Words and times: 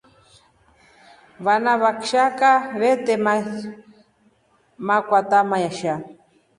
Vana 1.45 1.71
wa 1.83 1.91
kshaka 2.01 2.49
vete 2.79 3.13
makwata 4.87 5.39
meshe. 5.49 5.91